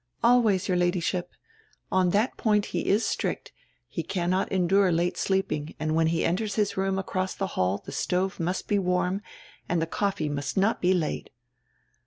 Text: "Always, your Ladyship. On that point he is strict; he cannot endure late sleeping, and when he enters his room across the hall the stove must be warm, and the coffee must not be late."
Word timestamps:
"Always, 0.23 0.67
your 0.67 0.77
Ladyship. 0.77 1.29
On 1.91 2.09
that 2.09 2.35
point 2.35 2.65
he 2.73 2.87
is 2.87 3.05
strict; 3.05 3.51
he 3.87 4.01
cannot 4.01 4.51
endure 4.51 4.91
late 4.91 5.15
sleeping, 5.15 5.75
and 5.79 5.93
when 5.93 6.07
he 6.07 6.25
enters 6.25 6.55
his 6.55 6.75
room 6.75 6.97
across 6.97 7.35
the 7.35 7.45
hall 7.53 7.77
the 7.85 7.91
stove 7.91 8.39
must 8.39 8.67
be 8.67 8.79
warm, 8.79 9.21
and 9.69 9.79
the 9.79 9.85
coffee 9.85 10.27
must 10.27 10.57
not 10.57 10.81
be 10.81 10.91
late." 10.91 11.29